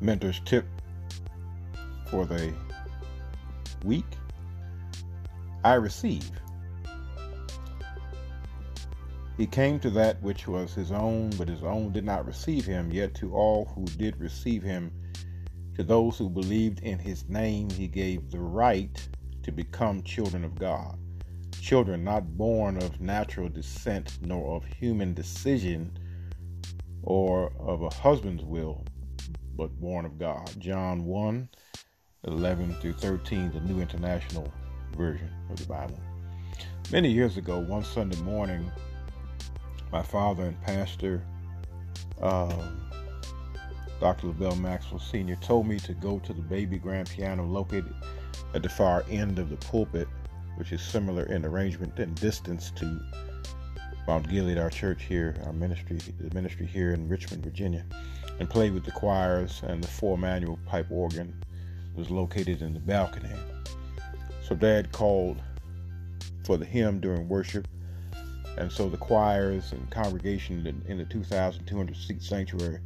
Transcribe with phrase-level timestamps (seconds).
[0.00, 0.66] Mentor's tip
[2.06, 2.52] for the
[3.84, 4.06] week
[5.64, 6.30] I receive.
[9.36, 12.92] He came to that which was his own, but his own did not receive him.
[12.92, 14.92] Yet to all who did receive him,
[15.74, 19.08] to those who believed in his name, he gave the right
[19.42, 20.98] to become children of God.
[21.60, 25.98] Children not born of natural descent, nor of human decision,
[27.02, 28.84] or of a husband's will,
[29.56, 30.50] but born of God.
[30.58, 31.48] John 1
[32.26, 34.50] 11 through 13, the New International
[34.96, 35.98] Version of the Bible.
[36.90, 38.70] Many years ago, one Sunday morning,
[39.92, 41.22] my father and pastor,
[42.22, 42.80] um,
[44.00, 44.28] Dr.
[44.28, 47.94] LaBelle Maxwell Sr., told me to go to the baby grand piano located
[48.54, 50.08] at the far end of the pulpit,
[50.56, 53.00] which is similar in arrangement and distance to
[54.06, 57.84] Mount Gilead, our church here, our ministry, the ministry here in Richmond, Virginia,
[58.38, 61.34] and played with the choirs and the four manual pipe organ
[61.94, 63.30] was located in the balcony.
[64.42, 65.40] So Dad called
[66.44, 67.68] for the hymn during worship,
[68.58, 72.80] and so the choirs and congregation in, in the 2,200 seat sanctuary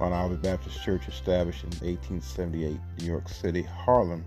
[0.00, 4.24] Mount Olivet Baptist Church, established in 1878, New York City, Harlem,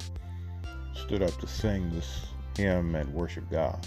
[0.94, 3.86] stood up to sing this hymn and worship God.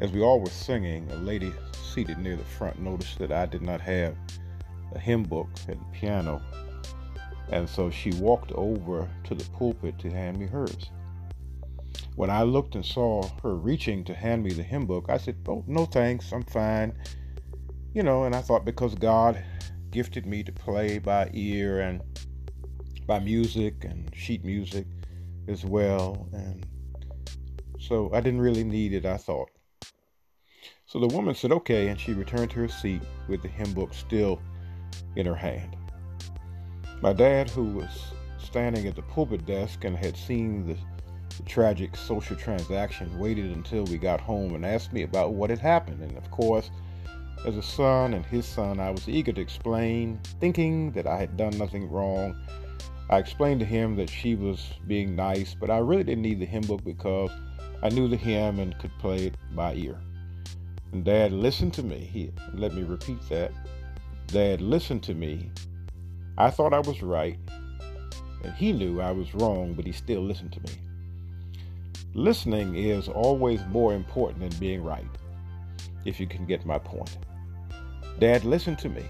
[0.00, 3.62] As we all were singing, a lady seated near the front noticed that I did
[3.62, 4.16] not have
[4.94, 6.40] a hymn book the piano,
[7.50, 10.90] and so she walked over to the pulpit to hand me hers.
[12.16, 15.36] When I looked and saw her reaching to hand me the hymn book, I said,
[15.46, 16.92] Oh, no thanks, I'm fine.
[17.94, 19.42] You know, and I thought because God
[19.90, 22.02] gifted me to play by ear and
[23.06, 24.86] by music and sheet music
[25.46, 26.28] as well.
[26.32, 26.66] And
[27.78, 29.50] so I didn't really need it, I thought.
[30.86, 33.94] So the woman said, okay, and she returned to her seat with the hymn book
[33.94, 34.40] still
[35.16, 35.76] in her hand.
[37.00, 40.76] My dad, who was standing at the pulpit desk and had seen the,
[41.36, 45.58] the tragic social transaction, waited until we got home and asked me about what had
[45.58, 46.02] happened.
[46.02, 46.70] And of course,
[47.46, 51.36] as a son and his son, I was eager to explain, thinking that I had
[51.36, 52.36] done nothing wrong.
[53.10, 56.46] I explained to him that she was being nice, but I really didn't need the
[56.46, 57.30] hymn book because
[57.82, 60.00] I knew the hymn and could play it by ear.
[60.92, 61.98] And Dad listened to me.
[61.98, 63.52] He let me repeat that.
[64.28, 65.50] Dad listened to me.
[66.36, 67.38] I thought I was right,
[68.44, 70.78] and he knew I was wrong, but he still listened to me.
[72.12, 75.08] Listening is always more important than being right,
[76.04, 77.16] if you can get my point.
[78.18, 79.06] Dad, listen to me.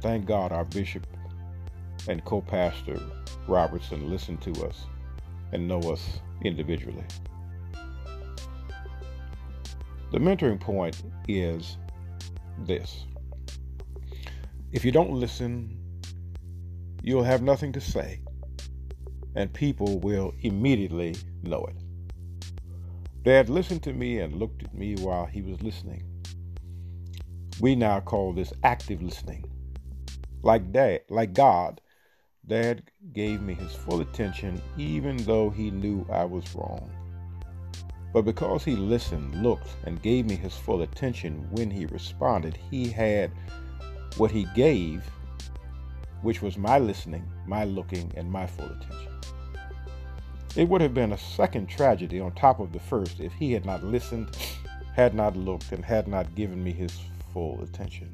[0.00, 1.06] Thank God our bishop
[2.08, 2.98] and co pastor
[3.46, 4.86] Robertson listened to us
[5.52, 7.04] and know us individually.
[10.10, 11.76] The mentoring point is
[12.66, 13.04] this
[14.72, 15.78] if you don't listen,
[17.02, 18.20] you'll have nothing to say,
[19.34, 21.76] and people will immediately know it.
[23.22, 26.04] Dad listened to me and looked at me while he was listening.
[27.60, 29.44] We now call this active listening.
[30.42, 31.80] Like dad, like God,
[32.46, 32.82] Dad
[33.12, 36.90] gave me his full attention even though he knew I was wrong.
[38.12, 42.88] But because he listened, looked, and gave me his full attention when he responded, he
[42.88, 43.30] had
[44.16, 45.04] what he gave,
[46.22, 49.12] which was my listening, my looking, and my full attention.
[50.56, 53.64] It would have been a second tragedy on top of the first if he had
[53.64, 54.36] not listened,
[54.94, 56.98] had not looked, and had not given me his
[57.32, 58.12] full attention.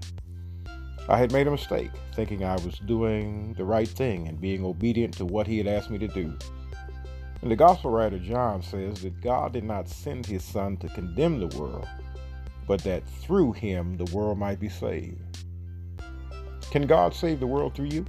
[1.08, 5.14] I had made a mistake, thinking I was doing the right thing and being obedient
[5.18, 6.36] to what he had asked me to do.
[7.42, 11.38] And the gospel writer John says that God did not send his son to condemn
[11.38, 11.86] the world,
[12.66, 15.20] but that through him the world might be saved.
[16.76, 18.04] Can God save the world through you?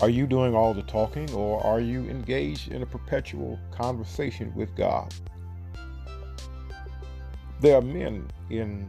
[0.00, 4.72] Are you doing all the talking or are you engaged in a perpetual conversation with
[4.76, 5.12] God?
[7.58, 8.88] There are men in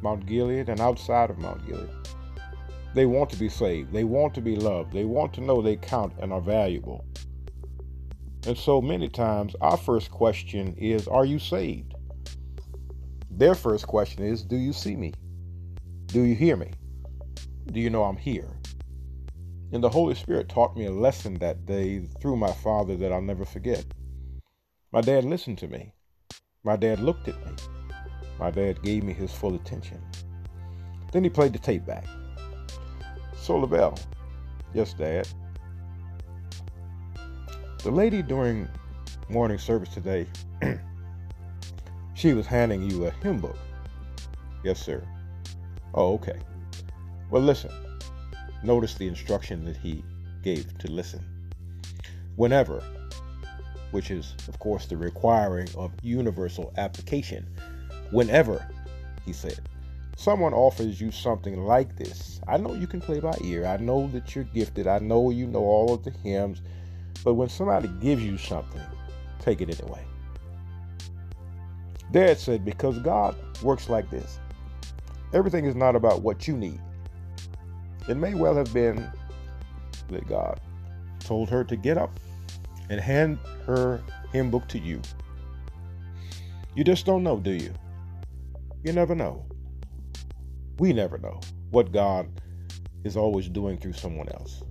[0.00, 1.90] Mount Gilead and outside of Mount Gilead.
[2.94, 3.92] They want to be saved.
[3.92, 4.92] They want to be loved.
[4.92, 7.04] They want to know they count and are valuable.
[8.46, 11.96] And so many times, our first question is Are you saved?
[13.28, 15.14] Their first question is Do you see me?
[16.06, 16.70] Do you hear me?
[17.72, 18.48] Do you know I'm here?
[19.72, 23.20] And the Holy Spirit taught me a lesson that day through my father that I'll
[23.20, 23.84] never forget.
[24.92, 25.92] My dad listened to me.
[26.62, 27.52] My dad looked at me.
[28.38, 30.00] My dad gave me his full attention.
[31.12, 32.06] Then he played the tape back.
[33.36, 33.98] So LaBelle,
[34.72, 35.28] yes, Dad.
[37.82, 38.68] The lady during
[39.28, 40.26] morning service today,
[42.14, 43.58] she was handing you a hymn book.
[44.64, 45.06] Yes, sir.
[45.94, 46.38] Oh, okay.
[47.30, 47.70] Well, listen.
[48.62, 50.02] Notice the instruction that he
[50.42, 51.24] gave to listen.
[52.36, 52.82] Whenever,
[53.90, 57.46] which is, of course, the requiring of universal application,
[58.10, 58.68] whenever,
[59.24, 59.60] he said,
[60.16, 64.08] someone offers you something like this, I know you can play by ear, I know
[64.08, 66.62] that you're gifted, I know you know all of the hymns,
[67.24, 68.82] but when somebody gives you something,
[69.40, 70.04] take it anyway.
[72.12, 74.38] Dad said, because God works like this.
[75.32, 76.80] Everything is not about what you need.
[78.08, 79.10] It may well have been
[80.08, 80.60] that God
[81.18, 82.18] told her to get up
[82.88, 84.00] and hand her
[84.32, 85.00] hymn book to you.
[86.74, 87.72] You just don't know, do you?
[88.84, 89.44] You never know.
[90.78, 92.28] We never know what God
[93.02, 94.62] is always doing through someone else.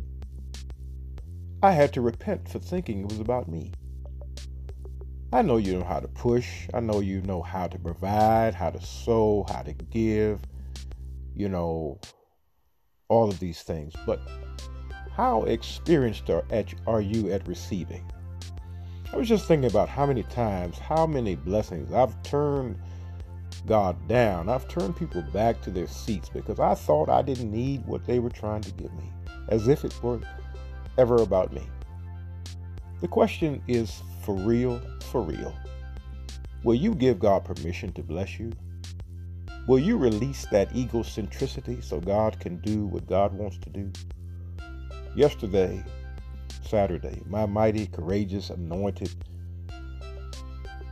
[1.61, 3.71] I had to repent for thinking it was about me.
[5.33, 6.67] I know you know how to push.
[6.73, 10.39] I know you know how to provide, how to sow, how to give,
[11.35, 11.99] you know,
[13.07, 13.93] all of these things.
[14.05, 14.21] But
[15.11, 18.03] how experienced are, at, are you at receiving?
[19.13, 22.77] I was just thinking about how many times, how many blessings I've turned
[23.65, 24.49] God down.
[24.49, 28.19] I've turned people back to their seats because I thought I didn't need what they
[28.19, 29.11] were trying to give me,
[29.49, 30.21] as if it were
[30.97, 31.63] ever about me.
[33.01, 34.81] The question is for real,
[35.11, 35.53] for real.
[36.63, 38.51] Will you give God permission to bless you?
[39.67, 43.91] Will you release that egocentricity so God can do what God wants to do?
[45.15, 45.83] Yesterday,
[46.61, 49.11] Saturday, my mighty, courageous, anointed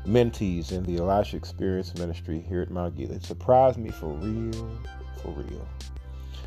[0.08, 4.80] mentees in the Elisha Experience Ministry here at Mount Gilead surprised me for real,
[5.22, 5.68] for real.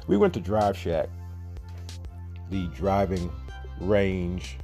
[0.08, 1.08] We went to Drive Shack,
[2.50, 3.30] the driving
[3.80, 4.58] range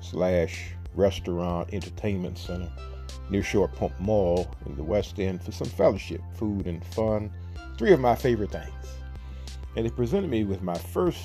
[0.00, 2.70] slash restaurant entertainment center
[3.30, 7.30] near Short Pump Mall in the West End for some fellowship, food, and fun.
[7.76, 8.72] Three of my favorite things.
[9.76, 11.20] And they presented me with my first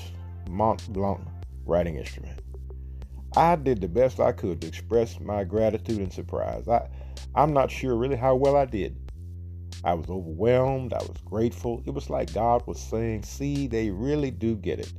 [0.46, 1.26] Montblanc
[1.66, 2.40] writing instrument.
[3.36, 6.68] I did the best I could to express my gratitude and surprise.
[6.68, 6.88] I,
[7.34, 8.96] I'm not sure really how well I did.
[9.82, 10.92] I was overwhelmed.
[10.92, 11.82] I was grateful.
[11.84, 14.92] It was like God was saying, See, they really do get it.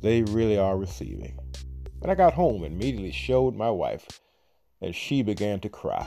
[0.00, 1.38] They really are receiving.
[1.98, 4.06] When I got home, and immediately showed my wife,
[4.80, 6.06] and she began to cry.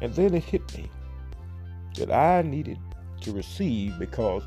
[0.00, 0.90] And then it hit me
[1.94, 2.78] that I needed
[3.22, 4.44] to receive because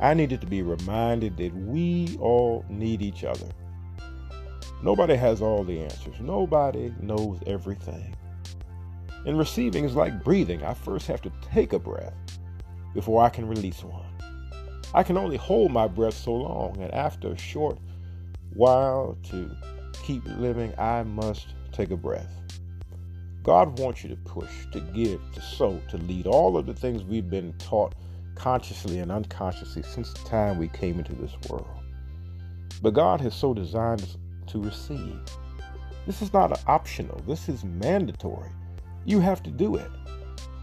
[0.00, 3.48] I needed to be reminded that we all need each other.
[4.82, 8.14] Nobody has all the answers, nobody knows everything.
[9.24, 10.62] And receiving is like breathing.
[10.62, 12.14] I first have to take a breath
[12.94, 14.04] before I can release one.
[14.94, 17.78] I can only hold my breath so long, and after a short
[18.54, 19.50] while to
[20.04, 22.45] keep living, I must take a breath.
[23.46, 27.04] God wants you to push, to give, to sow, to lead all of the things
[27.04, 27.94] we've been taught
[28.34, 31.68] consciously and unconsciously since the time we came into this world.
[32.82, 34.16] But God has so designed us
[34.48, 35.20] to receive.
[36.08, 38.50] This is not optional, this is mandatory.
[39.04, 39.92] You have to do it,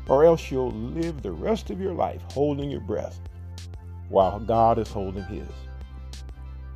[0.09, 3.17] or else you'll live the rest of your life holding your breath
[4.09, 5.47] while God is holding His.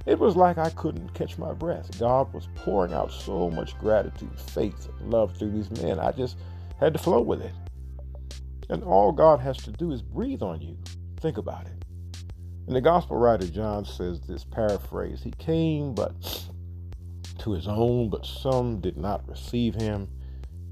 [0.07, 1.99] It was like I couldn't catch my breath.
[1.99, 5.99] God was pouring out so much gratitude, faith, and love through these men.
[5.99, 6.37] I just
[6.79, 7.51] had to flow with it.
[8.69, 10.77] And all God has to do is breathe on you.
[11.19, 11.83] Think about it.
[12.67, 16.47] And the gospel writer John says this paraphrase He came but
[17.39, 20.07] to his own, but some did not receive him.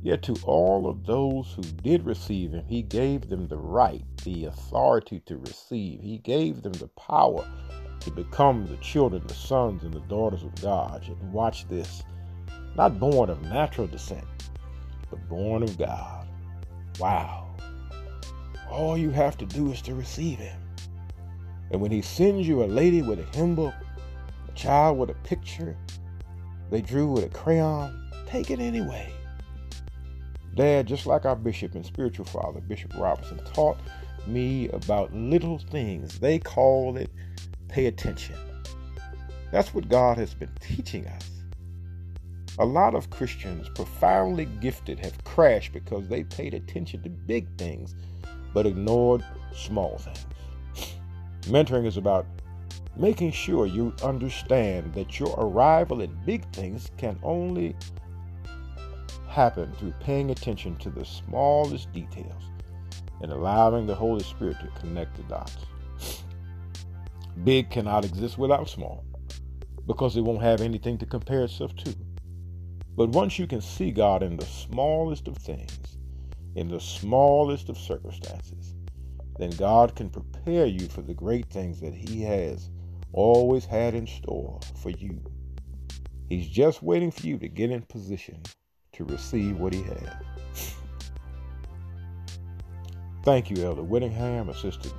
[0.02, 4.46] Yet to all of those who did receive him, he gave them the right, the
[4.46, 6.00] authority to receive.
[6.02, 7.46] He gave them the power
[8.06, 11.04] to become the children, the sons, and the daughters of God.
[11.08, 12.04] And watch this
[12.76, 14.26] not born of natural descent,
[15.10, 16.28] but born of God.
[17.00, 17.56] Wow.
[18.70, 20.58] All you have to do is to receive Him.
[21.72, 23.74] And when He sends you a lady with a hymn book,
[24.48, 25.76] a child with a picture
[26.70, 29.12] they drew with a crayon, take it anyway.
[30.56, 33.78] Dad, just like our bishop and spiritual father, Bishop Robertson, taught
[34.28, 36.20] me about little things.
[36.20, 37.12] They called it
[37.68, 38.36] pay attention.
[39.52, 41.30] That's what God has been teaching us.
[42.58, 47.96] A lot of Christians, profoundly gifted, have crashed because they paid attention to big things
[48.54, 50.26] but ignored small things.
[51.42, 52.26] Mentoring is about
[52.96, 57.76] making sure you understand that your arrival at big things can only
[59.28, 62.44] happen through paying attention to the smallest details
[63.22, 65.58] and allowing the Holy Spirit to connect the dots.
[67.44, 69.06] Big cannot exist without small
[69.88, 71.96] because it won't have anything to compare itself to.
[72.96, 75.98] But once you can see God in the smallest of things,
[76.56, 78.74] in the smallest of circumstances,
[79.38, 82.70] then God can prepare you for the great things that He has
[83.12, 85.22] always had in store for you.
[86.30, 88.42] He's just waiting for you to get in position
[88.94, 90.74] to receive what he has.
[93.24, 94.94] Thank you, Elder Whittingham, Assistant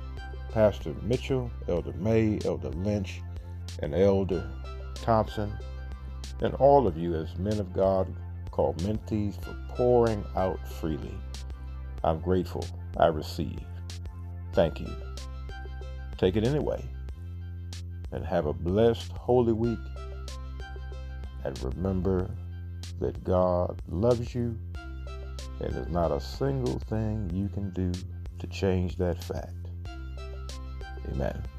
[0.57, 3.21] Pastor Mitchell, Elder May, Elder Lynch,
[3.83, 4.49] and Elder
[4.95, 5.53] Thompson,
[6.41, 8.11] and all of you as men of God
[8.49, 11.13] called mentees for pouring out freely.
[12.03, 12.65] I'm grateful
[12.99, 13.59] I receive.
[14.53, 14.89] Thank you.
[16.17, 16.83] Take it anyway.
[18.11, 19.77] And have a blessed Holy Week.
[21.43, 22.31] And remember
[22.99, 24.57] that God loves you,
[25.59, 27.91] and there's not a single thing you can do
[28.39, 29.66] to change that fact.
[31.11, 31.56] Amen.